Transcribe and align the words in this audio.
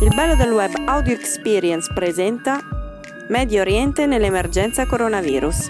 Il 0.00 0.14
bello 0.14 0.36
del 0.36 0.52
web 0.52 0.72
Audio 0.86 1.12
Experience 1.14 1.92
presenta 1.92 2.60
Medio 3.28 3.60
Oriente 3.60 4.06
nell'emergenza 4.06 4.86
coronavirus. 4.86 5.68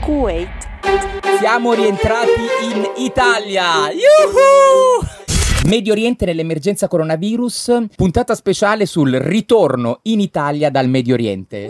Kuwait. 0.00 0.48
Siamo 1.38 1.72
rientrati 1.72 2.40
in 2.72 2.84
Italia! 2.96 3.90
Yuhu! 3.90 5.06
Medio 5.66 5.92
Oriente 5.92 6.24
nell'emergenza 6.24 6.88
coronavirus, 6.88 7.86
puntata 7.96 8.34
speciale 8.34 8.86
sul 8.86 9.12
ritorno 9.12 10.00
in 10.02 10.20
Italia 10.20 10.70
dal 10.70 10.88
Medio 10.88 11.14
Oriente. 11.14 11.68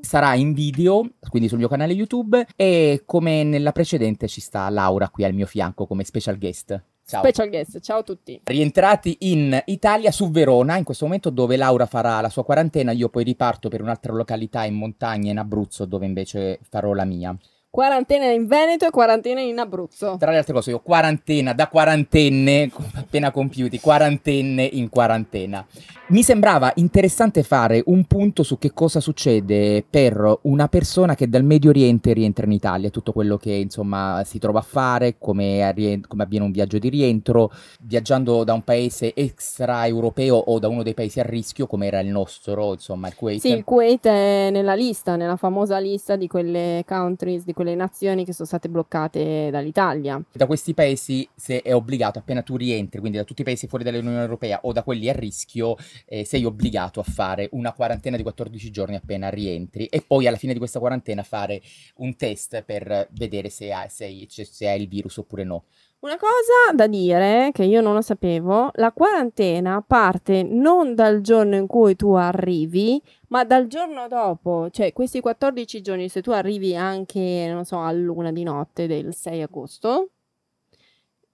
Sarà 0.00 0.34
in 0.34 0.52
video, 0.54 1.08
quindi 1.28 1.48
sul 1.48 1.58
mio 1.58 1.68
canale 1.68 1.92
YouTube, 1.92 2.46
e 2.56 3.02
come 3.06 3.44
nella 3.44 3.72
precedente 3.72 4.26
ci 4.26 4.40
sta 4.40 4.68
Laura 4.68 5.08
qui 5.08 5.24
al 5.24 5.34
mio 5.34 5.46
fianco 5.46 5.86
come 5.86 6.04
special 6.04 6.36
guest. 6.36 6.82
Ciao. 7.10 7.24
Special 7.24 7.48
guest, 7.48 7.80
ciao 7.80 7.98
a 7.98 8.02
tutti. 8.04 8.40
Rientrati 8.44 9.16
in 9.22 9.60
Italia 9.66 10.12
su 10.12 10.30
Verona, 10.30 10.76
in 10.76 10.84
questo 10.84 11.06
momento 11.06 11.30
dove 11.30 11.56
Laura 11.56 11.86
farà 11.86 12.20
la 12.20 12.28
sua 12.28 12.44
quarantena, 12.44 12.92
io 12.92 13.08
poi 13.08 13.24
riparto 13.24 13.68
per 13.68 13.82
un'altra 13.82 14.12
località 14.12 14.62
in 14.64 14.74
montagna 14.74 15.32
in 15.32 15.38
Abruzzo 15.38 15.86
dove 15.86 16.06
invece 16.06 16.60
farò 16.68 16.92
la 16.92 17.04
mia. 17.04 17.36
Quarantena 17.72 18.24
in 18.24 18.48
Veneto 18.48 18.84
e 18.84 18.90
quarantena 18.90 19.40
in 19.40 19.56
Abruzzo. 19.60 20.16
Tra 20.18 20.32
le 20.32 20.38
altre 20.38 20.52
cose, 20.52 20.70
io 20.70 20.80
quarantena 20.80 21.52
da 21.52 21.68
quarantenne, 21.68 22.68
appena 22.94 23.30
compiuti, 23.30 23.78
quarantenne 23.78 24.64
in 24.64 24.88
quarantena. 24.88 25.64
Mi 26.08 26.24
sembrava 26.24 26.72
interessante 26.74 27.44
fare 27.44 27.80
un 27.86 28.04
punto 28.06 28.42
su 28.42 28.58
che 28.58 28.72
cosa 28.72 28.98
succede 28.98 29.84
per 29.88 30.40
una 30.42 30.66
persona 30.66 31.14
che 31.14 31.28
dal 31.28 31.44
Medio 31.44 31.70
Oriente 31.70 32.12
rientra 32.12 32.44
in 32.46 32.50
Italia, 32.50 32.90
tutto 32.90 33.12
quello 33.12 33.36
che 33.36 33.52
insomma 33.52 34.22
si 34.24 34.40
trova 34.40 34.58
a 34.58 34.62
fare, 34.62 35.18
come, 35.18 35.70
rien- 35.70 36.04
come 36.08 36.24
avviene 36.24 36.46
un 36.46 36.50
viaggio 36.50 36.78
di 36.78 36.88
rientro, 36.88 37.52
viaggiando 37.82 38.42
da 38.42 38.52
un 38.52 38.64
paese 38.64 39.14
extraeuropeo 39.14 40.34
o 40.34 40.58
da 40.58 40.66
uno 40.66 40.82
dei 40.82 40.94
paesi 40.94 41.20
a 41.20 41.22
rischio, 41.22 41.68
come 41.68 41.86
era 41.86 42.00
il 42.00 42.08
nostro, 42.08 42.72
insomma, 42.72 43.06
il 43.06 43.14
Kuwait. 43.14 43.38
Sì, 43.38 43.52
il 43.52 43.62
Kuwait 43.62 44.04
è 44.04 44.48
nella 44.50 44.74
lista, 44.74 45.14
nella 45.14 45.36
famosa 45.36 45.78
lista 45.78 46.16
di 46.16 46.26
quelle 46.26 46.82
countries, 46.84 47.44
di 47.44 47.52
quelle 47.60 47.74
nazioni 47.74 48.24
che 48.24 48.32
sono 48.32 48.48
state 48.48 48.70
bloccate 48.70 49.50
dall'Italia. 49.50 50.22
Da 50.32 50.46
questi 50.46 50.72
paesi 50.72 51.28
se 51.34 51.60
è 51.60 51.74
obbligato, 51.74 52.18
appena 52.18 52.40
tu 52.40 52.56
rientri, 52.56 53.00
quindi 53.00 53.18
da 53.18 53.24
tutti 53.24 53.42
i 53.42 53.44
paesi 53.44 53.66
fuori 53.66 53.84
dall'Unione 53.84 54.18
Europea 54.18 54.60
o 54.62 54.72
da 54.72 54.82
quelli 54.82 55.10
a 55.10 55.12
rischio, 55.12 55.76
eh, 56.06 56.24
sei 56.24 56.46
obbligato 56.46 57.00
a 57.00 57.02
fare 57.02 57.50
una 57.52 57.74
quarantena 57.74 58.16
di 58.16 58.22
14 58.22 58.70
giorni 58.70 58.94
appena 58.94 59.28
rientri 59.28 59.84
e 59.86 60.00
poi 60.00 60.26
alla 60.26 60.38
fine 60.38 60.54
di 60.54 60.58
questa 60.58 60.78
quarantena 60.78 61.22
fare 61.22 61.60
un 61.96 62.16
test 62.16 62.62
per 62.62 63.08
vedere 63.12 63.50
se 63.50 63.72
hai, 63.72 63.90
se, 63.90 64.26
cioè, 64.26 64.46
se 64.46 64.66
hai 64.66 64.80
il 64.80 64.88
virus 64.88 65.18
oppure 65.18 65.44
no. 65.44 65.64
Una 66.02 66.16
cosa 66.16 66.74
da 66.74 66.86
dire 66.86 67.50
che 67.52 67.62
io 67.64 67.82
non 67.82 67.92
lo 67.92 68.00
sapevo, 68.00 68.70
la 68.76 68.90
quarantena 68.90 69.84
parte 69.86 70.42
non 70.42 70.94
dal 70.94 71.20
giorno 71.20 71.56
in 71.56 71.66
cui 71.66 71.94
tu 71.94 72.12
arrivi, 72.12 73.02
ma 73.28 73.44
dal 73.44 73.66
giorno 73.66 74.08
dopo, 74.08 74.70
cioè 74.70 74.94
questi 74.94 75.20
14 75.20 75.82
giorni, 75.82 76.08
se 76.08 76.22
tu 76.22 76.30
arrivi 76.30 76.74
anche, 76.74 77.50
non 77.52 77.66
so, 77.66 77.80
a 77.80 77.92
luna 77.92 78.32
di 78.32 78.42
notte 78.44 78.86
del 78.86 79.14
6 79.14 79.42
agosto, 79.42 80.12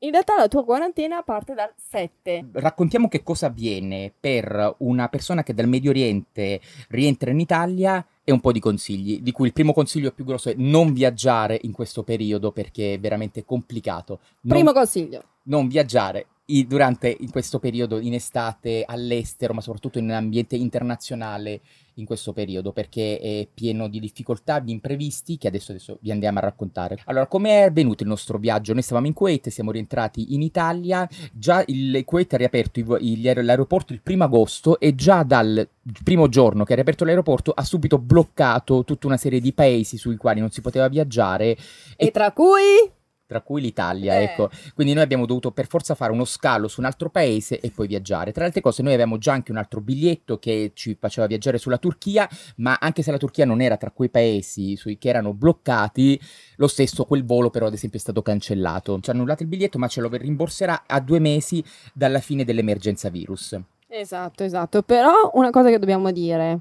in 0.00 0.10
realtà 0.10 0.36
la 0.36 0.48
tua 0.48 0.64
quarantena 0.64 1.22
parte 1.22 1.54
dal 1.54 1.72
7. 1.76 2.48
Raccontiamo 2.52 3.08
che 3.08 3.22
cosa 3.22 3.46
avviene 3.46 4.12
per 4.18 4.76
una 4.78 5.08
persona 5.08 5.42
che 5.42 5.54
dal 5.54 5.68
Medio 5.68 5.90
Oriente 5.90 6.60
rientra 6.88 7.30
in 7.30 7.40
Italia 7.40 8.04
e 8.22 8.32
un 8.32 8.40
po' 8.40 8.52
di 8.52 8.60
consigli, 8.60 9.20
di 9.20 9.32
cui 9.32 9.46
il 9.46 9.52
primo 9.52 9.72
consiglio 9.72 10.12
più 10.12 10.24
grosso 10.24 10.50
è 10.50 10.54
non 10.56 10.92
viaggiare 10.92 11.58
in 11.62 11.72
questo 11.72 12.02
periodo 12.02 12.52
perché 12.52 12.94
è 12.94 13.00
veramente 13.00 13.44
complicato. 13.44 14.20
Non, 14.42 14.56
Primo 14.56 14.72
consiglio. 14.72 15.22
non 15.44 15.68
viaggiare 15.68 16.26
durante 16.66 17.14
in 17.18 17.30
questo 17.30 17.58
periodo 17.58 17.98
in 17.98 18.14
estate 18.14 18.84
all'estero, 18.86 19.52
ma 19.52 19.60
soprattutto 19.60 19.98
in 19.98 20.04
un 20.04 20.12
ambiente 20.12 20.54
internazionale 20.54 21.60
in 21.98 22.04
questo 22.04 22.32
periodo 22.32 22.72
perché 22.72 23.18
è 23.18 23.48
pieno 23.52 23.88
di 23.88 23.98
difficoltà, 23.98 24.58
di 24.58 24.70
imprevisti 24.70 25.38
che 25.38 25.48
adesso, 25.48 25.72
adesso 25.72 25.98
vi 26.02 26.10
andiamo 26.10 26.38
a 26.38 26.42
raccontare. 26.42 26.98
Allora, 27.06 27.26
come 27.26 27.50
è 27.50 27.62
avvenuto 27.62 28.02
il 28.02 28.08
nostro 28.08 28.38
viaggio? 28.38 28.72
Noi 28.74 28.82
stavamo 28.82 29.06
in 29.06 29.12
Kuwait, 29.12 29.48
siamo 29.48 29.72
rientrati 29.72 30.34
in 30.34 30.42
Italia, 30.42 31.08
già 31.32 31.64
il 31.66 32.02
Kuwait 32.04 32.34
ha 32.34 32.36
riaperto 32.36 32.80
i 32.80 33.16
gli 33.16 33.28
aer- 33.28 33.42
l'aeroporto 33.42 33.92
il 33.92 34.00
primo 34.02 34.24
agosto 34.24 34.78
e 34.78 34.94
già 34.94 35.22
dal 35.22 35.68
primo 36.04 36.28
giorno 36.28 36.64
che 36.64 36.72
ha 36.72 36.76
riaperto 36.76 37.04
l'aeroporto 37.04 37.52
ha 37.52 37.64
subito 37.64 37.98
bloccato 37.98 38.84
tutta 38.84 39.06
una 39.06 39.16
serie 39.16 39.40
di 39.40 39.52
paesi 39.52 39.96
sui 39.96 40.16
quali 40.16 40.40
non 40.40 40.50
si 40.50 40.60
poteva 40.60 40.88
viaggiare 40.88 41.56
E 41.96 42.10
tra 42.10 42.32
cui... 42.32 42.94
tra 43.26 43.40
cui 43.40 43.60
l'Italia, 43.60 44.18
Eh. 44.18 44.24
ecco. 44.24 44.50
Quindi 44.74 44.94
noi 44.94 45.02
abbiamo 45.02 45.26
dovuto 45.26 45.50
per 45.50 45.66
forza 45.66 45.94
fare 45.94 46.12
uno 46.12 46.24
scalo 46.24 46.68
su 46.68 46.80
un 46.80 46.86
altro 46.86 47.10
paese 47.10 47.60
e 47.60 47.70
poi 47.70 47.86
viaggiare. 47.86 48.30
Tra 48.32 48.42
le 48.42 48.46
altre 48.46 48.60
cose, 48.62 48.82
noi 48.82 48.92
avevamo 48.94 49.18
già 49.18 49.32
anche 49.32 49.50
un 49.50 49.56
altro 49.58 49.80
biglietto 49.80 50.38
che 50.38 50.72
ci 50.74 50.96
faceva 50.98 51.26
viaggiare 51.26 51.58
sulla 51.58 51.78
Turchia, 51.78 52.28
ma 52.56 52.76
anche 52.80 53.02
se 53.02 53.10
la 53.10 53.18
Turchia 53.18 53.44
non 53.44 53.60
era 53.60 53.76
tra 53.76 53.90
quei 53.90 54.08
paesi 54.08 54.76
sui 54.76 54.98
che 54.98 55.08
erano 55.08 55.32
bloccati, 55.34 56.20
lo 56.56 56.68
stesso 56.68 57.04
quel 57.04 57.24
volo 57.24 57.50
però 57.50 57.66
ad 57.66 57.72
esempio 57.74 57.98
è 57.98 58.02
stato 58.02 58.22
cancellato. 58.22 58.98
Ci 59.00 59.10
hanno 59.10 59.18
annullato 59.20 59.42
il 59.42 59.48
biglietto, 59.48 59.78
ma 59.78 59.88
ce 59.88 60.00
lo 60.00 60.08
rimborserà 60.10 60.84
a 60.86 61.00
due 61.00 61.18
mesi 61.18 61.62
dalla 61.92 62.20
fine 62.20 62.44
dell'emergenza 62.44 63.08
virus. 63.08 63.58
Esatto, 63.88 64.44
esatto. 64.44 64.82
Però 64.82 65.30
una 65.34 65.50
cosa 65.50 65.68
che 65.70 65.78
dobbiamo 65.78 66.10
dire. 66.12 66.60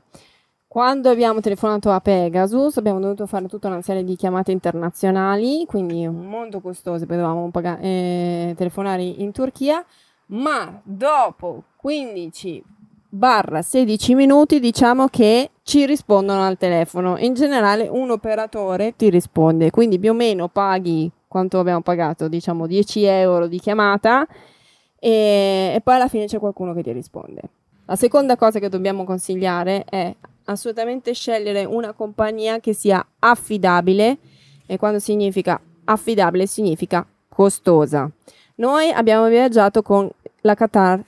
Quando 0.76 1.10
abbiamo 1.10 1.40
telefonato 1.40 1.90
a 1.90 2.02
Pegasus 2.02 2.76
abbiamo 2.76 3.00
dovuto 3.00 3.26
fare 3.28 3.48
tutta 3.48 3.70
una 3.70 3.82
serie 3.82 4.04
di 4.04 4.18
chiamate 4.18 4.52
internazionali, 4.52 5.64
quindi 5.66 6.06
molto 6.06 6.60
costose, 6.60 7.06
poi 7.06 7.16
dovevamo 7.16 7.50
paga- 7.50 7.80
eh, 7.80 8.54
telefonare 8.58 9.02
in 9.02 9.32
Turchia, 9.32 9.82
ma 10.32 10.78
dopo 10.84 11.64
15 11.78 12.62
barra 13.08 13.62
16 13.62 14.16
minuti 14.16 14.60
diciamo 14.60 15.08
che 15.08 15.52
ci 15.64 15.86
rispondono 15.86 16.44
al 16.44 16.58
telefono. 16.58 17.18
In 17.20 17.36
generale 17.36 17.88
un 17.88 18.12
operatore 18.12 18.98
ti 18.98 19.10
risponde, 19.10 19.70
quindi 19.70 19.98
più 19.98 20.10
o 20.10 20.14
meno 20.14 20.50
paghi 20.50 21.10
quanto 21.26 21.58
abbiamo 21.58 21.84
pagato, 21.84 22.28
diciamo 22.28 22.68
10 22.68 23.02
euro 23.06 23.48
di 23.48 23.62
chiamata 23.62 24.28
e, 25.00 25.72
e 25.74 25.82
poi 25.82 25.96
alla 25.96 26.10
fine 26.10 26.26
c'è 26.26 26.38
qualcuno 26.38 26.74
che 26.74 26.84
ti 26.84 26.92
risponde. 26.92 27.42
La 27.86 27.96
seconda 27.96 28.36
cosa 28.36 28.60
che 28.60 28.68
dobbiamo 28.68 29.06
consigliare 29.06 29.86
è 29.86 30.14
assolutamente 30.46 31.14
scegliere 31.14 31.66
una 31.66 31.94
compagnia 31.94 32.60
che 32.60 32.74
sia 32.74 33.06
affidabile 33.20 34.18
e 34.66 34.78
quando 34.78 35.00
significa 35.00 35.60
affidabile 35.86 36.48
significa 36.48 37.06
costosa. 37.28 38.10
Noi 38.56 38.90
abbiamo 38.92 39.28
viaggiato 39.28 39.82
con 39.82 40.10
la 40.42 40.56
Qatar 40.56 41.04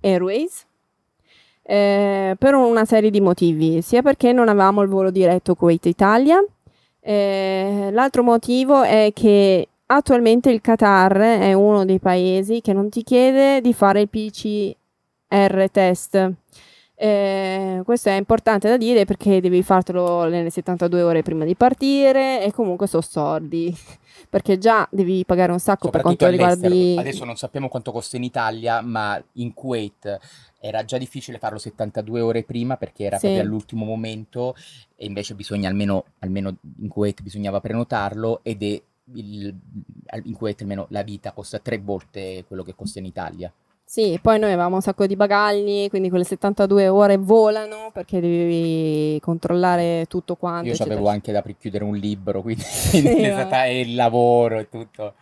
Airways 0.00 0.66
eh, 1.62 2.34
per 2.38 2.54
una 2.54 2.84
serie 2.84 3.10
di 3.10 3.20
motivi, 3.20 3.82
sia 3.82 4.02
perché 4.02 4.32
non 4.32 4.48
avevamo 4.48 4.82
il 4.82 4.88
volo 4.88 5.10
diretto 5.10 5.54
Kuwait-Italia, 5.54 6.42
eh, 7.00 7.88
l'altro 7.92 8.22
motivo 8.22 8.82
è 8.82 9.10
che 9.14 9.68
attualmente 9.86 10.50
il 10.50 10.60
Qatar 10.60 11.16
è 11.16 11.52
uno 11.52 11.84
dei 11.84 11.98
paesi 11.98 12.60
che 12.60 12.72
non 12.72 12.88
ti 12.88 13.02
chiede 13.02 13.60
di 13.60 13.72
fare 13.72 14.02
il 14.02 14.08
PCR 14.08 15.70
test. 15.70 16.32
Eh, 17.02 17.80
questo 17.86 18.10
è 18.10 18.12
importante 18.12 18.68
da 18.68 18.76
dire 18.76 19.06
perché 19.06 19.40
devi 19.40 19.62
fartelo 19.62 20.28
nelle 20.28 20.50
72 20.50 21.00
ore 21.00 21.22
prima 21.22 21.46
di 21.46 21.54
partire 21.54 22.44
e 22.44 22.52
comunque 22.52 22.86
sono 22.86 23.00
sordi 23.02 23.74
perché 24.28 24.58
già 24.58 24.86
devi 24.90 25.24
pagare 25.24 25.50
un 25.50 25.60
sacco 25.60 25.88
per 25.88 26.02
quanto 26.02 26.28
riguarda 26.28 26.66
Adesso 27.00 27.24
non 27.24 27.36
sappiamo 27.36 27.68
quanto 27.70 27.90
costa 27.90 28.18
in 28.18 28.24
Italia, 28.24 28.82
ma 28.82 29.18
in 29.34 29.54
Kuwait 29.54 30.18
era 30.60 30.84
già 30.84 30.98
difficile 30.98 31.38
farlo 31.38 31.56
72 31.56 32.20
ore 32.20 32.42
prima 32.42 32.76
perché 32.76 33.04
era 33.04 33.16
Sì. 33.16 33.22
proprio 33.28 33.44
all'ultimo 33.46 33.86
momento 33.86 34.54
e 34.94 35.06
invece 35.06 35.34
bisogna 35.34 35.70
almeno, 35.70 36.04
almeno 36.18 36.54
in 36.82 36.88
Kuwait 36.88 37.22
bisognava 37.22 37.60
prenotarlo 37.60 38.40
ed 38.42 38.62
è 38.62 38.82
il- 39.14 39.58
in 40.24 40.34
Kuwait 40.34 40.60
almeno 40.60 40.84
la 40.90 41.02
vita 41.02 41.32
costa 41.32 41.58
tre 41.60 41.78
volte 41.78 42.44
quello 42.46 42.62
che 42.62 42.74
costa 42.74 42.98
in 42.98 43.06
Italia. 43.06 43.50
Sì, 43.90 44.20
poi 44.22 44.38
noi 44.38 44.52
avevamo 44.52 44.76
un 44.76 44.82
sacco 44.82 45.04
di 45.04 45.16
bagagli, 45.16 45.88
quindi 45.88 46.10
quelle 46.10 46.22
72 46.22 46.86
ore 46.86 47.16
volano 47.16 47.90
perché 47.92 48.20
devi 48.20 49.18
controllare 49.18 50.04
tutto 50.08 50.36
quanto. 50.36 50.66
Io 50.66 50.74
eccetera, 50.74 50.94
avevo 50.94 51.10
anche 51.10 51.32
da 51.32 51.42
chiudere 51.58 51.82
un 51.82 51.96
libro, 51.96 52.40
quindi 52.40 52.62
Sì, 52.62 53.04
è 53.04 53.32
stata 53.32 53.66
il 53.66 53.96
lavoro 53.96 54.60
e 54.60 54.68
tutto. 54.68 55.14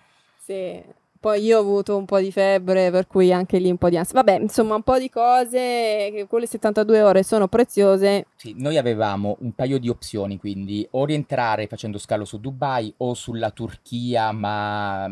Sì. 0.45 0.83
Poi 1.19 1.43
io 1.43 1.57
ho 1.57 1.61
avuto 1.63 1.97
un 1.97 2.05
po' 2.05 2.19
di 2.19 2.31
febbre, 2.31 2.91
per 2.91 3.07
cui 3.07 3.33
anche 3.33 3.59
lì 3.59 3.71
un 3.71 3.79
po' 3.79 3.89
di 3.89 3.97
ansia. 3.97 4.21
Vabbè, 4.23 4.39
insomma, 4.39 4.75
un 4.75 4.83
po' 4.83 4.99
di 4.99 5.09
cose, 5.09 6.11
che 6.13 6.27
quelle 6.29 6.47
72 6.47 7.01
ore 7.01 7.23
sono 7.23 7.49
preziose. 7.49 8.27
Sì, 8.37 8.55
noi 8.59 8.77
avevamo 8.77 9.39
un 9.41 9.53
paio 9.53 9.79
di 9.79 9.89
opzioni, 9.89 10.37
quindi 10.37 10.87
o 10.91 11.07
rientrare 11.07 11.69
facendo 11.69 11.97
scalo 11.97 12.27
su 12.27 12.39
Dubai 12.39 12.93
o 12.99 13.15
sulla 13.15 13.51
Turchia, 13.51 14.31
ma 14.33 15.11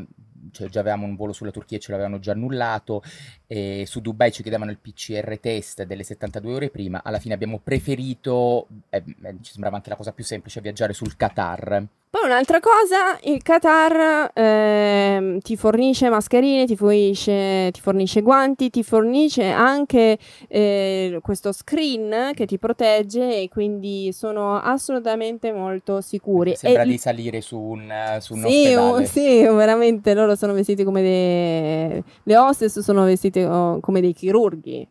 cioè, 0.53 0.69
già 0.69 0.81
avevamo 0.81 1.07
un 1.07 1.17
volo 1.17 1.33
sulla 1.33 1.51
Turchia 1.51 1.77
e 1.77 1.81
ce 1.81 1.91
l'avevano 1.93 2.19
già 2.19 2.33
annullato 2.33 3.03
e 3.47 3.85
su 3.87 4.01
Dubai 4.01 4.33
ci 4.33 4.43
chiedevano 4.43 4.71
il 4.71 4.79
PCR 4.79 5.39
test 5.41 5.85
delle 5.85 6.03
72 6.03 6.53
ore 6.55 6.71
prima, 6.71 7.03
alla 7.05 7.19
fine 7.19 7.35
abbiamo 7.35 7.61
preferito, 7.63 8.67
eh, 8.91 9.03
eh, 9.23 9.35
ci 9.43 9.53
sembrava 9.53 9.77
anche 9.77 9.91
la 9.91 9.97
cosa 9.97 10.13
più 10.13 10.25
semplice, 10.25 10.61
viaggiare 10.61 10.93
sul 10.93 11.17
Qatar. 11.17 11.85
Poi 12.09 12.25
un'altra 12.25 12.61
cosa, 12.61 13.19
il 13.25 13.43
Qatar 13.43 14.31
ehm, 14.33 15.41
ti 15.41 15.55
fornisce 15.57 16.09
mascherine, 16.09 16.65
ti 16.65 16.75
fornisce, 16.75 17.71
ti 17.73 17.81
fornisce 17.81 18.23
guanti, 18.23 18.71
ti 18.71 18.83
fornisce 18.83 19.45
anche 19.51 20.17
eh, 20.49 21.19
questo 21.21 21.53
screen 21.53 22.31
che 22.35 22.47
ti 22.47 22.59
protegge 22.59 23.43
e 23.43 23.49
quindi 23.51 24.13
sono 24.15 24.59
assolutamente 24.59 25.53
molto 25.53 26.01
sicuri. 26.01 26.57
Sembra 26.57 26.83
E 26.83 26.87
di 26.87 26.93
il- 26.95 26.99
salire 27.01 27.41
su 27.43 27.59
un, 27.61 27.93
su 28.21 28.33
un 28.35 28.41
sì, 28.41 28.47
ospedale. 28.75 28.79
oh, 28.79 29.05
sì, 29.05 29.43
veramente 29.43 30.15
loro 30.15 30.37
sono 30.37 30.55
vestiti 30.55 30.85
come 30.85 31.03
dei... 31.03 32.03
Le 32.23 32.37
hostess 32.39 32.79
sono 32.79 33.05
vestite 33.37 33.45
oh, 33.45 33.81
come 33.81 34.01
dei 34.01 34.15
chirurghi. 34.15 34.89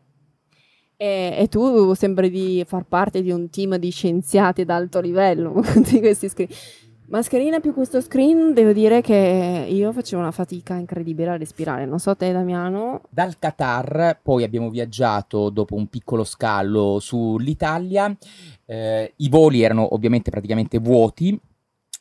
E, 0.98 1.36
e 1.38 1.48
tu 1.50 1.94
sembri 1.94 2.30
di 2.30 2.64
far 2.66 2.86
parte 2.86 3.22
di 3.22 3.32
un 3.32 3.50
team 3.50 3.76
di 3.76 3.90
scienziati 3.90 4.62
ad 4.62 4.70
alto 4.70 5.02
livello 5.02 5.62
di 5.90 6.00
questi 6.00 6.30
screen. 6.30 6.50
Mascherina 7.08 7.60
più 7.60 7.72
questo 7.72 8.02
screen, 8.02 8.54
devo 8.54 8.72
dire 8.72 9.02
che 9.02 9.68
io 9.70 9.92
facevo 9.92 10.20
una 10.20 10.32
fatica 10.32 10.74
incredibile 10.74 11.30
a 11.30 11.38
respirare. 11.38 11.86
Non 11.86 12.00
so 12.00 12.16
te, 12.16 12.32
Damiano. 12.32 13.02
Dal 13.12 13.38
Qatar 13.38 14.22
poi 14.24 14.44
abbiamo 14.44 14.72
viaggiato 14.72 15.52
dopo 15.52 15.76
un 15.76 15.86
piccolo 15.88 16.24
scalo 16.24 17.00
sull'Italia, 17.00 18.16
eh, 18.66 19.14
i 19.18 19.30
voli 19.30 19.62
erano 19.62 19.94
ovviamente 19.94 20.32
praticamente 20.32 20.80
vuoti 20.80 21.40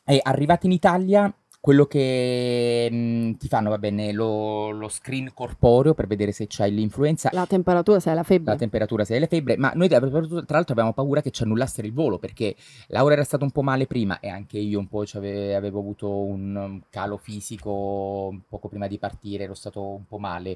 e 0.07 0.19
arrivati 0.23 0.65
in 0.65 0.71
Italia 0.71 1.31
quello 1.65 1.87
che 1.87 2.87
mh, 2.91 3.37
ti 3.37 3.47
fanno 3.47 3.71
va 3.71 3.79
bene 3.79 4.11
lo, 4.11 4.69
lo 4.69 4.87
screen 4.87 5.31
corporeo 5.33 5.95
per 5.95 6.05
vedere 6.05 6.31
se 6.31 6.45
c'hai 6.47 6.71
l'influenza, 6.71 7.31
La 7.33 7.47
temperatura, 7.47 7.99
se 7.99 8.09
hai 8.11 8.15
la 8.15 8.21
febbre. 8.21 8.51
la 8.51 8.59
temperatura, 8.59 9.03
se 9.03 9.15
hai 9.15 9.19
la 9.19 9.25
febbre, 9.25 9.57
ma 9.57 9.71
noi 9.73 9.87
tra 9.87 9.99
l'altro 9.99 10.73
avevamo 10.73 10.93
paura 10.93 11.21
che 11.23 11.31
ci 11.31 11.41
annullassero 11.41 11.87
il 11.87 11.93
volo 11.93 12.19
perché 12.19 12.55
Laura 12.89 13.13
era 13.13 13.23
stata 13.23 13.45
un 13.45 13.49
po' 13.49 13.63
male 13.63 13.87
prima 13.87 14.19
e 14.19 14.29
anche 14.29 14.59
io 14.59 14.77
un 14.77 14.87
po' 14.87 15.01
c'ave- 15.07 15.55
avevo 15.55 15.79
avuto 15.79 16.07
un 16.07 16.81
calo 16.91 17.17
fisico 17.17 18.41
poco 18.47 18.67
prima 18.67 18.85
di 18.85 18.99
partire, 18.99 19.45
ero 19.45 19.55
stato 19.55 19.81
un 19.81 20.05
po' 20.05 20.19
male 20.19 20.55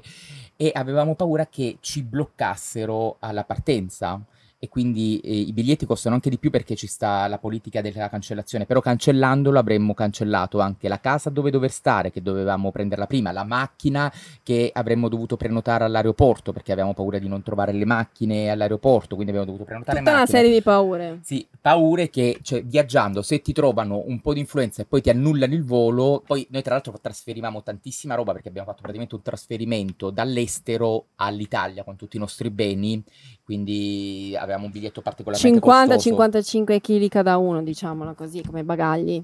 e 0.56 0.70
avevamo 0.72 1.16
paura 1.16 1.48
che 1.48 1.78
ci 1.80 2.04
bloccassero 2.04 3.16
alla 3.18 3.42
partenza. 3.42 4.20
E 4.62 4.68
quindi 4.68 5.18
eh, 5.20 5.32
i 5.34 5.54
biglietti 5.54 5.86
costano 5.86 6.14
anche 6.16 6.28
di 6.28 6.36
più 6.36 6.50
perché 6.50 6.76
ci 6.76 6.86
sta 6.86 7.26
la 7.28 7.38
politica 7.38 7.80
della 7.80 8.10
cancellazione, 8.10 8.66
però 8.66 8.80
cancellandolo 8.82 9.58
avremmo 9.58 9.94
cancellato 9.94 10.60
anche 10.60 10.86
la 10.86 11.00
casa 11.00 11.30
dove 11.30 11.50
dover 11.50 11.70
stare, 11.70 12.10
che 12.10 12.20
dovevamo 12.20 12.70
prenderla 12.70 13.06
prima, 13.06 13.32
la 13.32 13.44
macchina 13.44 14.12
che 14.42 14.70
avremmo 14.70 15.08
dovuto 15.08 15.38
prenotare 15.38 15.84
all'aeroporto 15.84 16.52
perché 16.52 16.72
avevamo 16.72 16.92
paura 16.92 17.18
di 17.18 17.26
non 17.26 17.42
trovare 17.42 17.72
le 17.72 17.86
macchine 17.86 18.50
all'aeroporto, 18.50 19.14
quindi 19.14 19.30
abbiamo 19.32 19.46
dovuto 19.46 19.64
prenotare 19.64 19.96
Tutta 19.96 20.10
una 20.10 20.20
macchine. 20.20 20.38
serie 20.38 20.54
di 20.54 20.62
paure. 20.62 21.20
Sì, 21.22 21.46
paure 21.58 22.10
che 22.10 22.40
cioè, 22.42 22.62
viaggiando, 22.62 23.22
se 23.22 23.40
ti 23.40 23.54
trovano 23.54 24.02
un 24.04 24.20
po' 24.20 24.34
di 24.34 24.40
influenza 24.40 24.82
e 24.82 24.84
poi 24.84 25.00
ti 25.00 25.08
annullano 25.08 25.54
il 25.54 25.64
volo, 25.64 26.22
poi 26.26 26.46
noi 26.50 26.60
tra 26.60 26.74
l'altro 26.74 26.92
trasferivamo 27.00 27.62
tantissima 27.62 28.14
roba 28.14 28.32
perché 28.32 28.48
abbiamo 28.48 28.66
fatto 28.66 28.82
praticamente 28.82 29.14
un 29.14 29.22
trasferimento 29.22 30.10
dall'estero 30.10 31.06
all'Italia 31.16 31.82
con 31.82 31.96
tutti 31.96 32.18
i 32.18 32.20
nostri 32.20 32.50
beni, 32.50 33.02
quindi 33.50 34.36
avevamo 34.38 34.66
un 34.66 34.70
biglietto 34.70 35.02
particolarmente 35.02 35.58
costoso. 35.58 36.14
50-55 36.14 36.80
kg 36.80 37.08
cada 37.08 37.36
uno, 37.36 37.64
diciamola 37.64 38.12
così, 38.12 38.44
come 38.46 38.62
bagagli. 38.62 39.20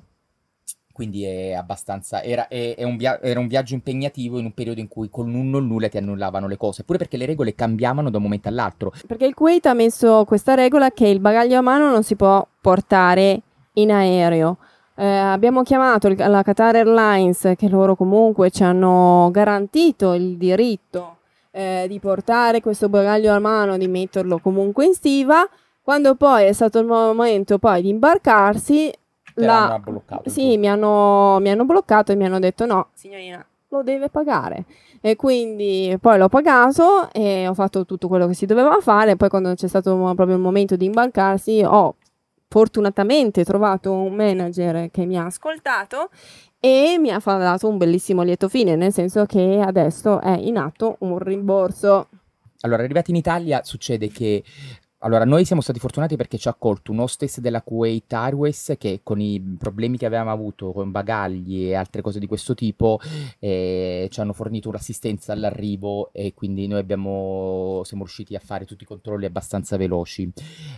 Quindi 0.93 1.23
è 1.23 1.52
abbastanza. 1.52 2.23
Era, 2.25 2.49
è- 2.49 2.75
è 2.75 2.82
un 2.82 2.96
via- 2.96 3.20
era 3.23 3.38
un 3.38 3.46
viaggio 3.46 3.75
impegnativo 3.75 4.38
in 4.40 4.46
un 4.46 4.52
periodo 4.52 4.81
in 4.81 4.88
cui 4.88 5.08
con 5.11 5.32
un 5.32 5.55
o 5.55 5.61
nulla 5.61 5.88
ti 5.88 5.99
annullavano 5.99 6.49
le 6.49 6.56
cose, 6.56 6.82
pure 6.82 6.99
perché 6.99 7.17
le 7.17 7.26
regole 7.26 7.55
cambiavano 7.55 8.11
da 8.11 8.17
un 8.17 8.25
momento 8.25 8.49
all'altro. 8.49 8.93
Perché 9.06 9.26
il 9.26 9.34
Kuwait 9.34 9.64
ha 9.67 9.75
messo 9.75 10.25
questa 10.25 10.55
regola 10.55 10.90
che 10.90 11.06
il 11.06 11.20
bagaglio 11.20 11.58
a 11.58 11.61
mano 11.61 11.88
non 11.88 12.02
si 12.02 12.17
può 12.17 12.44
portare 12.61 13.43
in 13.75 13.93
aereo. 13.93 14.56
Eh, 14.96 15.06
abbiamo 15.06 15.62
chiamato 15.62 16.08
il- 16.08 16.17
la 16.17 16.43
Qatar 16.43 16.75
Airlines, 16.75 17.52
che 17.56 17.69
loro 17.69 17.94
comunque 17.94 18.50
ci 18.50 18.64
hanno 18.64 19.29
garantito 19.31 20.14
il 20.14 20.37
diritto 20.37 21.15
eh, 21.56 21.87
di 21.88 21.99
portare 21.99 22.61
questo 22.61 22.91
bagaglio 22.91 23.32
a 23.32 23.38
mano, 23.38 23.79
di 23.79 23.88
metterlo 23.88 24.38
comunque 24.38 24.85
in 24.85 24.93
stiva. 24.93 25.49
Quando 25.81 26.14
poi 26.14 26.44
è 26.44 26.53
stato 26.53 26.79
il 26.81 26.87
momento 26.87 27.58
poi 27.58 27.81
di 27.81 27.88
imbarcarsi, 27.88 28.93
la- 29.37 29.81
bloccato. 29.82 30.29
sì, 30.29 30.58
mi 30.58 30.69
hanno, 30.69 31.38
mi 31.41 31.49
hanno 31.49 31.64
bloccato 31.64 32.12
e 32.12 32.17
mi 32.17 32.26
hanno 32.26 32.38
detto 32.38 32.67
no, 32.67 32.88
signorina, 32.93 33.44
lo 33.69 33.82
deve 33.82 34.11
pagare. 34.11 34.64
E 35.00 35.17
quindi 35.17 35.97
poi 36.00 36.19
l'ho 36.19 36.29
pagato 36.29 37.11
e 37.12 37.47
ho 37.47 37.55
fatto 37.55 37.87
tutto 37.87 38.08
quello 38.08 38.26
che 38.26 38.35
si 38.35 38.44
doveva 38.44 38.79
fare. 38.81 39.17
Poi 39.17 39.29
quando 39.29 39.55
c'è 39.55 39.69
stato 39.69 39.94
proprio 40.14 40.37
il 40.37 40.43
momento 40.43 40.76
di 40.76 40.87
imbarcarsi, 40.87 41.62
ho 41.64 41.94
fortunatamente 42.48 43.44
trovato 43.44 43.93
un 43.93 44.14
manager 44.14 44.90
che 44.90 45.04
mi 45.04 45.19
ha 45.19 45.26
ascoltato 45.26 46.10
e 46.58 46.96
mi 46.98 47.10
ha 47.10 47.20
dato 47.25 47.69
un 47.69 47.76
bellissimo 47.76 48.22
lieto 48.22 48.48
fine, 48.48 48.76
nel 48.76 48.93
senso 48.93 49.25
che 49.26 49.60
adesso 49.60 50.20
è 50.20 50.37
in 50.37 50.56
atto 50.56 50.96
un 51.00 51.19
rimborso. 51.19 52.08
Allora, 52.60 52.82
arrivati 52.82 53.10
in 53.10 53.16
Italia 53.16 53.62
succede 53.62 54.08
che 54.08 54.43
allora, 55.06 55.25
noi 55.25 55.44
siamo 55.44 55.62
stati 55.62 55.79
fortunati 55.79 56.17
perché 56.17 56.37
ci 56.37 56.49
ha 56.49 56.50
accolto 56.50 56.91
un 56.91 56.99
hostess 56.99 57.38
della 57.38 57.62
Kuwait 57.62 58.12
Airways 58.12 58.75
che 58.76 59.03
con 59.05 59.20
i 59.20 59.41
problemi 59.56 59.97
che 59.97 60.05
avevamo 60.05 60.32
avuto 60.32 60.73
con 60.73 60.91
bagagli 60.91 61.69
e 61.69 61.75
altre 61.76 62.03
cose 62.03 62.19
di 62.19 62.26
questo 62.26 62.55
tipo 62.55 62.99
eh, 63.38 64.08
ci 64.11 64.20
hanno 64.20 64.32
fornito 64.32 64.69
un'assistenza 64.69 65.32
all'arrivo 65.32 66.11
e 66.12 66.35
quindi 66.35 66.67
noi 66.67 66.81
abbiamo, 66.81 67.82
siamo 67.85 68.03
riusciti 68.03 68.35
a 68.35 68.41
fare 68.41 68.64
tutti 68.64 68.82
i 68.82 68.87
controlli 68.87 69.26
abbastanza 69.26 69.76
veloci. 69.76 70.29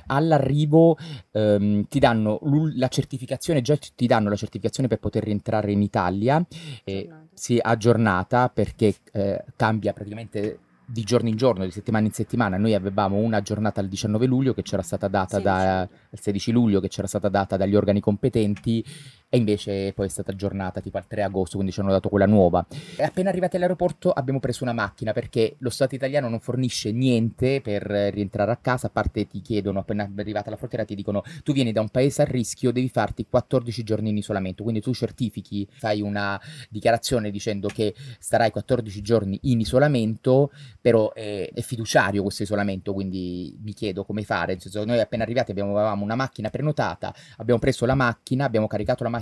All'arrivo 0.09 0.99
ehm, 1.31 1.87
ti 1.89 1.99
danno 1.99 2.39
la 2.75 2.89
certificazione, 2.89 3.63
già 3.63 3.79
ti 3.79 4.07
danno 4.07 4.29
la 4.29 4.37
certificazione 4.37 4.91
per 4.91 4.99
poter 4.99 5.25
rientrare 5.25 5.73
in 5.73 5.81
Italia, 5.81 6.45
eh, 6.85 7.09
sì, 7.33 7.59
aggiornata 7.59 8.51
perché 8.51 8.95
eh, 9.11 9.43
cambia 9.57 9.95
praticamente 9.95 10.59
di 10.91 11.03
giorno 11.03 11.29
in 11.29 11.37
giorno, 11.37 11.65
di 11.65 11.71
settimana 11.71 12.07
in 12.07 12.13
settimana. 12.13 12.57
Noi 12.57 12.73
avevamo 12.73 13.19
una 13.19 13.43
giornata 13.43 13.83
il 13.83 13.89
19 13.89 14.25
luglio 14.25 14.55
che 14.55 14.63
c'era 14.63 14.81
stata 14.81 15.07
data 15.07 15.39
da, 15.39 15.83
il 15.83 16.19
16 16.19 16.51
luglio 16.51 16.81
che 16.81 16.89
c'era 16.89 17.07
stata 17.07 17.29
data 17.29 17.59
dagli 17.59 17.77
organi 17.77 18.01
competenti 18.01 18.83
e 19.31 19.37
invece 19.37 19.93
poi 19.93 20.07
è 20.07 20.09
stata 20.09 20.31
aggiornata 20.31 20.81
tipo 20.81 20.97
al 20.97 21.07
3 21.07 21.23
agosto, 21.23 21.57
quindi 21.57 21.73
ci 21.73 21.81
hanno 21.81 21.91
dato 21.91 22.09
quella 22.09 22.27
nuova. 22.27 22.67
E 22.97 23.03
appena 23.03 23.29
arrivati 23.29 23.57
all'aeroporto 23.57 24.11
abbiamo 24.11 24.41
preso 24.41 24.65
una 24.65 24.73
macchina 24.73 25.13
perché 25.13 25.57
lo 25.59 25.69
Stato 25.71 25.95
italiano 25.95 26.29
non 26.31 26.41
fornisce 26.41 26.93
niente 26.93 27.61
per 27.61 27.83
rientrare 27.83 28.51
a 28.51 28.57
casa, 28.57 28.87
a 28.87 28.91
parte 28.91 29.27
ti 29.27 29.43
chiedono 29.43 29.81
appena 29.81 30.11
arrivata 30.17 30.49
alla 30.49 30.57
frontiera 30.57 30.85
ti 30.85 30.95
dicono 30.95 31.23
tu 31.43 31.53
vieni 31.53 31.73
da 31.73 31.83
un 31.83 31.91
paese 31.91 32.23
a 32.23 32.25
rischio, 32.25 32.73
devi 32.73 32.89
farti 32.89 33.27
14 33.29 33.83
giorni 33.83 34.09
in 34.09 34.17
isolamento, 34.17 34.63
quindi 34.63 34.81
tu 34.81 34.95
certifichi, 34.95 35.69
fai 35.71 36.01
una 36.01 36.41
dichiarazione 36.71 37.31
dicendo 37.31 37.69
che 37.69 37.95
starai 38.19 38.51
14 38.51 39.03
giorni 39.03 39.39
in 39.43 39.61
isolamento, 39.61 40.51
però 40.81 41.13
è, 41.13 41.51
è 41.53 41.61
fiduciario 41.61 42.23
questo 42.23 42.45
isolamento, 42.45 42.95
quindi 42.95 43.55
mi 43.63 43.75
chiedo 43.75 44.05
come 44.05 44.23
fare, 44.23 44.53
nel 44.53 44.63
senso 44.63 44.85
noi 44.87 45.01
appena 45.01 45.23
arrivati 45.23 45.51
abbiamo, 45.51 45.77
avevamo 45.77 46.03
una 46.03 46.15
macchina 46.15 46.49
prenotata, 46.49 47.15
abbiamo 47.37 47.61
preso 47.61 47.85
la 47.85 47.95
macchina, 47.95 48.47
abbiamo 48.47 48.67
caricato 48.67 49.03
la 49.03 49.11
macchina 49.11 49.17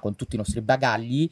con 0.00 0.16
tutti 0.16 0.34
i 0.34 0.38
nostri 0.38 0.60
bagagli 0.60 1.28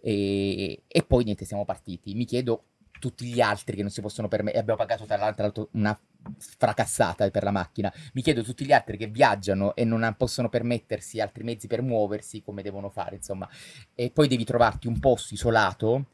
e, 0.00 0.82
e 0.86 1.02
poi 1.02 1.24
niente, 1.24 1.44
siamo 1.44 1.64
partiti. 1.64 2.14
Mi 2.14 2.24
chiedo 2.24 2.64
tutti 2.98 3.26
gli 3.26 3.40
altri 3.40 3.76
che 3.76 3.82
non 3.82 3.90
si 3.90 4.00
possono 4.00 4.28
permettere, 4.28 4.60
abbiamo 4.60 4.78
pagato 4.78 5.04
tra 5.04 5.16
l'altro 5.16 5.68
una 5.72 5.98
fracassata 6.36 7.30
per 7.30 7.42
la 7.42 7.50
macchina, 7.50 7.92
mi 8.12 8.22
chiedo 8.22 8.42
tutti 8.42 8.64
gli 8.64 8.72
altri 8.72 8.96
che 8.96 9.06
viaggiano 9.06 9.74
e 9.74 9.84
non 9.84 10.14
possono 10.16 10.48
permettersi 10.48 11.20
altri 11.20 11.44
mezzi 11.44 11.66
per 11.66 11.82
muoversi, 11.82 12.42
come 12.42 12.62
devono 12.62 12.90
fare, 12.90 13.16
insomma. 13.16 13.48
E 13.94 14.10
poi 14.10 14.28
devi 14.28 14.44
trovarti 14.44 14.86
un 14.88 14.98
posto 14.98 15.34
isolato. 15.34 16.06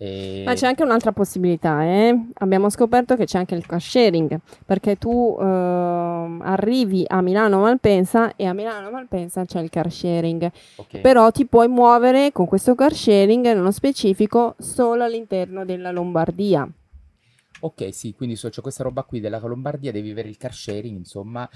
E- 0.00 0.44
Ma 0.46 0.54
c'è 0.54 0.66
anche 0.66 0.82
un'altra 0.82 1.12
possibilità, 1.12 1.84
eh? 1.84 2.18
Abbiamo 2.38 2.70
scoperto 2.70 3.14
che 3.14 3.26
c'è 3.26 3.36
anche 3.38 3.54
il 3.54 3.66
car 3.66 3.80
sharing, 3.80 4.40
perché 4.64 4.96
tu 4.96 5.36
ehm, 5.38 6.40
arrivi 6.42 7.04
a 7.06 7.20
Milano 7.20 7.60
Malpensa 7.60 8.34
e 8.36 8.46
a 8.46 8.54
Milano 8.54 8.90
Malpensa 8.90 9.44
c'è 9.44 9.60
il 9.60 9.68
car 9.68 9.92
sharing, 9.92 10.50
ok. 10.76 11.00
però 11.00 11.30
ti 11.30 11.44
puoi 11.44 11.68
muovere 11.68 12.32
con 12.32 12.46
questo 12.46 12.74
car 12.74 12.94
sharing 12.94 13.44
nello 13.44 13.70
specifico 13.70 14.54
solo 14.58 15.04
all'interno 15.04 15.66
della 15.66 15.90
Lombardia. 15.90 16.66
Ok, 17.62 17.92
sì, 17.92 18.14
quindi 18.14 18.36
so, 18.36 18.48
c'è 18.48 18.62
questa 18.62 18.82
roba 18.82 19.02
qui 19.02 19.20
della 19.20 19.38
Lombardia, 19.38 19.92
devi 19.92 20.10
avere 20.10 20.28
il 20.28 20.38
car 20.38 20.54
sharing, 20.54 20.96
insomma, 20.96 21.46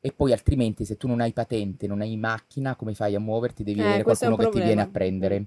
e 0.00 0.12
poi 0.12 0.32
altrimenti 0.32 0.86
se 0.86 0.96
tu 0.96 1.06
non 1.06 1.20
hai 1.20 1.34
patente, 1.34 1.86
non 1.86 2.00
hai 2.00 2.16
macchina, 2.16 2.74
come 2.76 2.94
fai 2.94 3.14
a 3.14 3.20
muoverti? 3.20 3.62
Devi 3.62 3.80
Eh, 3.80 3.84
avere 3.84 4.02
qualcuno 4.02 4.36
che 4.36 4.48
ti 4.48 4.60
viene 4.60 4.80
a 4.80 4.88
prendere. 4.90 5.46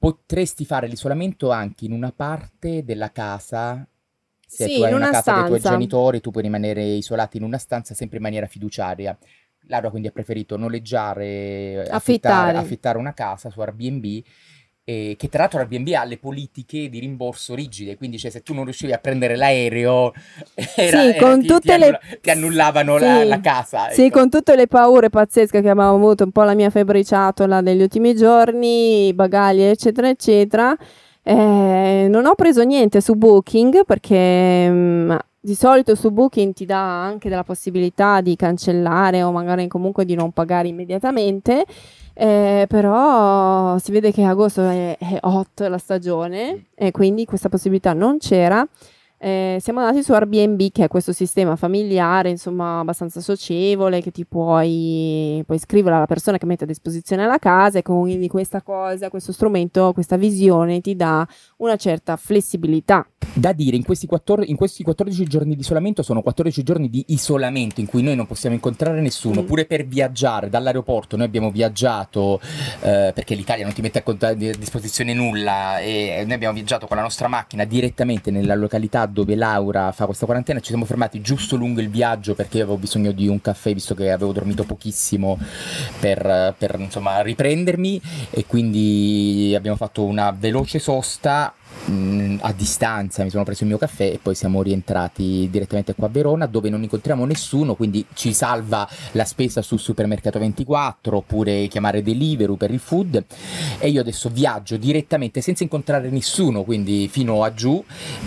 Potresti 0.00 0.64
fare 0.64 0.86
l'isolamento 0.86 1.50
anche 1.50 1.84
in 1.84 1.92
una 1.92 2.12
parte 2.12 2.84
della 2.84 3.10
casa, 3.10 3.84
se 4.46 4.68
Sì, 4.68 4.74
tu 4.74 4.82
hai 4.82 4.90
in 4.90 4.94
una 4.94 5.06
una 5.08 5.08
casa 5.08 5.32
dei 5.32 5.42
tuoi 5.42 5.58
stanza. 5.58 5.68
genitori, 5.76 6.20
tu 6.20 6.30
puoi 6.30 6.44
rimanere 6.44 6.84
isolato 6.84 7.36
in 7.36 7.42
una 7.42 7.58
stanza 7.58 7.94
sempre 7.94 8.18
in 8.18 8.22
maniera 8.22 8.46
fiduciaria. 8.46 9.18
Laura 9.62 9.90
quindi 9.90 10.06
ha 10.08 10.12
preferito 10.12 10.56
noleggiare, 10.56 11.88
affittare, 11.88 12.52
Affittare. 12.52 12.58
affittare 12.58 12.98
una 12.98 13.12
casa 13.12 13.50
su 13.50 13.60
Airbnb 13.60 14.22
eh, 14.90 15.16
che 15.18 15.28
tra 15.28 15.40
l'altro 15.42 15.58
Airbnb 15.58 15.88
ha 15.92 16.04
le 16.04 16.16
politiche 16.16 16.88
di 16.88 16.98
rimborso 16.98 17.54
rigide, 17.54 17.98
quindi 17.98 18.16
cioè, 18.18 18.30
se 18.30 18.42
tu 18.42 18.54
non 18.54 18.64
riuscivi 18.64 18.92
a 18.92 18.96
prendere 18.98 19.36
l'aereo 19.36 20.14
era, 20.74 21.00
Sì, 21.02 21.08
era- 21.08 21.18
con 21.26 21.40
ti, 21.42 21.46
tutte 21.46 21.60
ti 21.60 21.70
annulla- 21.72 22.00
le- 22.10 22.18
ti 22.22 22.30
annullavano 22.30 22.96
Sì. 22.96 23.04
la, 23.04 23.24
la 23.24 23.40
casa. 23.40 23.90
Sì, 23.90 24.04
ecco. 24.06 24.18
con 24.20 24.30
tutte 24.30 24.56
le 24.56 24.66
paure 24.66 25.10
pazzesche 25.10 25.60
che 25.60 25.68
abbiamo 25.68 25.94
avuto, 25.94 26.24
un 26.24 26.30
po' 26.30 26.42
la 26.44 26.54
mia 26.54 26.70
febbriciatola 26.70 27.60
degli 27.60 27.82
ultimi 27.82 28.14
giorni, 28.14 29.08
i 29.08 29.12
bagagli, 29.12 29.60
eccetera, 29.60 30.08
eccetera. 30.08 30.74
Eh, 31.22 32.06
non 32.08 32.24
ho 32.24 32.34
preso 32.34 32.62
niente 32.62 33.02
su 33.02 33.12
Booking 33.14 33.84
perché 33.84 34.70
mm, 34.70 35.12
di 35.38 35.54
solito 35.54 35.94
su 35.94 36.10
Booking 36.10 36.54
ti 36.54 36.64
dà 36.64 37.04
anche 37.04 37.28
della 37.28 37.44
possibilità 37.44 38.22
di 38.22 38.34
cancellare 38.36 39.22
o 39.22 39.30
magari 39.32 39.68
comunque 39.68 40.06
di 40.06 40.14
non 40.14 40.32
pagare 40.32 40.68
immediatamente. 40.68 41.66
Eh, 42.20 42.66
però 42.68 43.78
si 43.78 43.92
vede 43.92 44.10
che 44.10 44.24
agosto 44.24 44.62
è, 44.68 44.98
è 44.98 45.18
hot 45.20 45.60
la 45.60 45.78
stagione 45.78 46.64
e 46.74 46.90
quindi 46.90 47.24
questa 47.24 47.48
possibilità 47.48 47.92
non 47.92 48.18
c'era. 48.18 48.66
Eh, 49.20 49.58
siamo 49.60 49.80
andati 49.80 50.02
su 50.04 50.12
Airbnb, 50.12 50.70
che 50.70 50.84
è 50.84 50.88
questo 50.88 51.12
sistema 51.12 51.56
familiare, 51.56 52.30
insomma, 52.30 52.78
abbastanza 52.78 53.20
socievole, 53.20 54.00
che 54.00 54.12
ti 54.12 54.24
puoi, 54.24 55.42
puoi 55.44 55.58
scrivere 55.58 55.96
alla 55.96 56.06
persona 56.06 56.38
che 56.38 56.46
mette 56.46 56.64
a 56.64 56.66
disposizione 56.68 57.26
la 57.26 57.38
casa 57.38 57.78
e 57.78 57.82
quindi 57.82 58.28
questa 58.28 58.62
cosa, 58.62 59.10
questo 59.10 59.32
strumento, 59.32 59.92
questa 59.92 60.16
visione 60.16 60.80
ti 60.80 60.94
dà 60.94 61.26
una 61.56 61.76
certa 61.76 62.16
flessibilità. 62.16 63.06
Da 63.34 63.52
dire, 63.52 63.76
in 63.76 63.84
questi, 63.84 64.06
14, 64.06 64.50
in 64.50 64.56
questi 64.56 64.82
14 64.84 65.24
giorni 65.24 65.54
di 65.54 65.60
isolamento 65.60 66.02
sono 66.02 66.22
14 66.22 66.62
giorni 66.62 66.88
di 66.88 67.04
isolamento 67.08 67.80
in 67.80 67.86
cui 67.86 68.02
noi 68.02 68.14
non 68.16 68.26
possiamo 68.26 68.54
incontrare 68.54 69.00
nessuno, 69.00 69.42
Mm. 69.42 69.46
pure 69.46 69.64
per 69.66 69.84
viaggiare 69.84 70.48
dall'aeroporto. 70.48 71.16
Noi 71.16 71.26
abbiamo 71.26 71.50
viaggiato 71.50 72.40
eh, 72.80 73.10
perché 73.14 73.34
l'Italia 73.34 73.64
non 73.64 73.74
ti 73.74 73.82
mette 73.82 73.98
a, 73.98 74.02
cont- 74.02 74.22
a 74.22 74.32
disposizione 74.32 75.12
nulla 75.12 75.80
e 75.80 76.22
noi 76.24 76.34
abbiamo 76.34 76.54
viaggiato 76.54 76.86
con 76.86 76.96
la 76.96 77.02
nostra 77.02 77.28
macchina 77.28 77.64
direttamente 77.64 78.30
nella 78.30 78.54
località 78.54 79.06
dove 79.08 79.34
Laura 79.34 79.90
fa 79.92 80.06
questa 80.06 80.26
quarantena. 80.26 80.60
Ci 80.60 80.68
siamo 80.68 80.84
fermati 80.84 81.20
giusto 81.20 81.56
lungo 81.56 81.80
il 81.80 81.90
viaggio 81.90 82.34
perché 82.34 82.60
avevo 82.60 82.76
bisogno 82.76 83.12
di 83.12 83.26
un 83.26 83.40
caffè 83.40 83.72
visto 83.74 83.94
che 83.94 84.10
avevo 84.10 84.32
dormito 84.32 84.64
pochissimo 84.64 85.38
per, 85.98 86.54
per, 86.56 86.76
insomma 86.78 87.20
riprendermi 87.20 88.00
e 88.30 88.46
quindi 88.46 89.54
abbiamo 89.56 89.76
fatto 89.76 90.04
una 90.04 90.30
veloce 90.30 90.78
sosta 90.78 91.52
mh, 91.86 92.36
a 92.40 92.52
distanza 92.52 93.22
mi 93.24 93.30
sono 93.30 93.44
preso 93.44 93.62
il 93.64 93.68
mio 93.70 93.78
caffè 93.78 94.04
e 94.04 94.18
poi 94.22 94.34
siamo 94.34 94.62
rientrati 94.62 95.48
direttamente 95.50 95.94
qua 95.94 96.06
a 96.06 96.10
Verona 96.10 96.46
dove 96.46 96.68
non 96.70 96.82
incontriamo 96.82 97.24
nessuno 97.24 97.74
quindi 97.74 98.04
ci 98.14 98.32
salva 98.32 98.88
la 99.12 99.24
spesa 99.24 99.62
sul 99.62 99.78
supermercato 99.78 100.38
24 100.38 101.16
oppure 101.16 101.66
chiamare 101.68 102.02
Deliveroo 102.02 102.56
per 102.56 102.70
il 102.70 102.78
food. 102.78 103.24
E 103.78 103.88
io 103.88 104.00
adesso 104.00 104.28
viaggio 104.28 104.76
direttamente 104.76 105.40
senza 105.40 105.62
incontrare 105.62 106.08
nessuno 106.10 106.62
quindi 106.64 107.08
fino 107.08 107.42
a 107.44 107.52
giù 107.52 107.82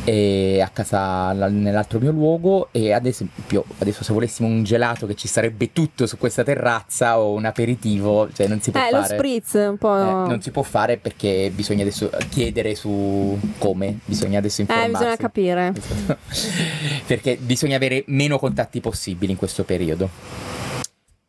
a 0.05 0.69
casa 0.73 1.33
la- 1.33 1.47
nell'altro 1.49 1.99
mio 1.99 2.11
luogo. 2.11 2.69
E 2.71 2.91
ad 2.93 3.05
esempio 3.05 3.63
adesso 3.79 4.03
se 4.03 4.13
volessimo 4.13 4.47
un 4.47 4.63
gelato 4.63 5.05
che 5.07 5.15
ci 5.15 5.27
sarebbe 5.27 5.71
tutto 5.73 6.05
su 6.05 6.17
questa 6.17 6.43
terrazza 6.43 7.19
o 7.19 7.33
un 7.33 7.45
aperitivo 7.45 8.29
cioè 8.33 8.47
non 8.47 8.61
si 8.61 8.71
può 8.71 8.79
Eh, 8.81 8.91
lo 8.91 9.01
fare. 9.01 9.15
spritz, 9.17 9.53
un 9.53 9.77
po'... 9.77 9.95
eh, 9.97 10.01
non 10.29 10.41
si 10.41 10.51
può 10.51 10.61
fare 10.63 10.97
perché 10.97 11.51
bisogna 11.53 11.81
adesso 11.81 12.09
chiedere 12.29 12.75
su 12.75 13.30
come, 13.57 13.99
bisogna 14.05 14.39
adesso 14.39 14.61
Eh, 14.61 14.63
informarsi. 14.63 14.91
bisogna 14.91 15.15
capire. 15.15 15.73
Esatto. 15.75 16.17
perché 17.07 17.37
bisogna 17.37 17.75
avere 17.75 18.03
meno 18.07 18.37
contatti 18.39 18.79
possibili 18.81 19.31
in 19.31 19.37
questo 19.37 19.63
periodo. 19.63 20.09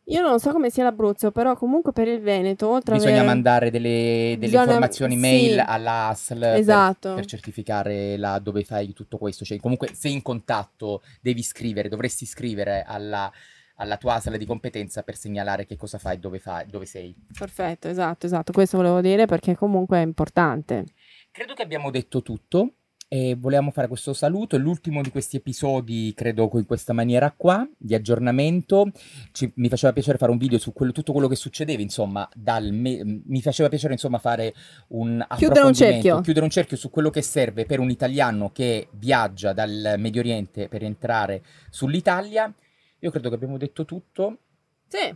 Io 0.07 0.21
non 0.21 0.37
so 0.39 0.51
come 0.51 0.69
sia 0.69 0.83
l'Abruzzo, 0.83 1.31
però 1.31 1.55
comunque 1.55 1.93
per 1.93 2.07
il 2.09 2.19
Veneto, 2.19 2.67
oltre 2.69 2.95
Bisogna 2.95 3.13
avere... 3.13 3.27
mandare 3.27 3.71
delle, 3.71 4.35
delle 4.37 4.37
Bisogna- 4.37 4.63
informazioni 4.63 5.13
sì. 5.15 5.19
mail 5.19 5.63
all'ASL 5.65 6.39
per- 6.39 6.55
Esatto. 6.55 7.13
per, 7.15 7.25
certificare 7.25 8.17
la- 8.17 8.37
dove 8.39 8.63
fai 8.63 8.91
tutto 8.93 9.17
questo. 9.17 9.45
Cioè, 9.45 9.59
comunque 9.59 9.89
sei 9.93 10.11
in 10.11 10.21
contatto, 10.21 11.01
devi 11.21 11.41
scrivere, 11.41 11.87
dovresti 11.87 12.25
scrivere 12.25 12.83
alla, 12.85 13.31
alla 13.77 13.95
tua 13.97 14.15
ASL 14.15 14.37
di 14.37 14.45
competenza 14.45 15.03
per 15.03 15.15
segnalare 15.15 15.65
che 15.65 15.77
cosa 15.77 15.97
fai, 15.97 16.19
dove, 16.19 16.37
fai, 16.37 16.65
dove 16.67 16.85
sei. 16.85 17.15
Perfetto, 17.35 17.87
esatto, 17.87 18.25
esatto. 18.25 18.51
Questo 18.51 18.75
volevo 18.77 18.99
dire 18.99 19.25
perché 19.25 19.55
comunque 19.55 19.99
è 19.99 20.03
importante. 20.03 20.83
Credo 21.35 21.55
che 21.55 21.63
abbiamo 21.63 21.89
detto 21.89 22.21
tutto 22.21 22.73
e 23.07 23.35
volevamo 23.35 23.71
fare 23.71 23.87
questo 23.87 24.13
saluto, 24.13 24.55
è 24.55 24.59
l'ultimo 24.59 25.01
di 25.01 25.09
questi 25.09 25.37
episodi, 25.37 26.13
credo 26.15 26.47
in 26.53 26.67
questa 26.67 26.93
maniera 26.93 27.31
qua, 27.35 27.67
di 27.75 27.95
aggiornamento. 27.95 28.91
Ci- 29.31 29.51
mi 29.55 29.67
faceva 29.67 29.91
piacere 29.93 30.19
fare 30.19 30.31
un 30.31 30.37
video 30.37 30.59
su 30.59 30.73
quello- 30.73 30.91
tutto 30.91 31.11
quello 31.11 31.27
che 31.27 31.35
succedeva, 31.35 31.81
insomma, 31.81 32.29
dal 32.35 32.71
me- 32.71 33.01
mi 33.25 33.41
faceva 33.41 33.67
piacere 33.67 33.93
insomma 33.93 34.19
fare 34.19 34.53
un 34.89 35.25
Chiudere 35.35 35.65
un 35.65 35.73
cerchio. 35.73 36.21
chiudere 36.21 36.45
un 36.45 36.51
cerchio 36.51 36.77
su 36.77 36.91
quello 36.91 37.09
che 37.09 37.23
serve 37.23 37.65
per 37.65 37.79
un 37.79 37.89
italiano 37.89 38.51
che 38.51 38.89
viaggia 38.91 39.53
dal 39.53 39.95
Medio 39.97 40.21
Oriente 40.21 40.67
per 40.67 40.83
entrare 40.83 41.43
sull'Italia. 41.71 42.53
Io 42.99 43.09
credo 43.09 43.29
che 43.29 43.35
abbiamo 43.35 43.57
detto 43.57 43.85
tutto. 43.85 44.37
Sì. 44.87 45.15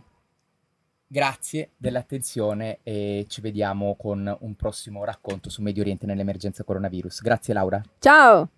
Grazie 1.10 1.70
dell'attenzione 1.78 2.80
e 2.82 3.24
ci 3.30 3.40
vediamo 3.40 3.96
con 3.96 4.36
un 4.40 4.54
prossimo 4.56 5.04
racconto 5.04 5.48
su 5.48 5.62
Medio 5.62 5.80
Oriente 5.80 6.04
nell'emergenza 6.04 6.64
coronavirus. 6.64 7.22
Grazie 7.22 7.54
Laura. 7.54 7.82
Ciao! 7.98 8.50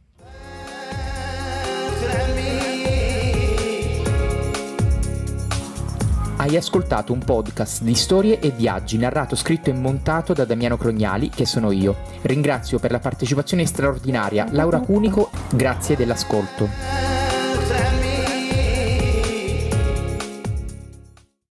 Hai 6.38 6.57
ascoltato 6.57 7.12
un 7.12 7.21
podcast 7.21 7.83
di 7.85 7.95
storie 7.95 8.40
e 8.40 8.50
viaggi 8.50 8.99
narrato, 8.99 9.37
scritto 9.37 9.71
e 9.71 9.75
montato 9.75 10.33
da 10.33 10.45
Damiano 10.45 10.76
Crognali, 10.76 11.28
che 11.28 11.47
sono 11.47 11.71
io. 11.71 11.99
Ringrazio 12.23 12.80
per 12.80 12.90
la 12.90 12.99
partecipazione 12.99 13.64
straordinaria 13.64 14.49
Laura 14.50 14.80
Cunico, 14.80 15.30
grazie 15.52 15.95
dell'ascolto. 15.95 17.09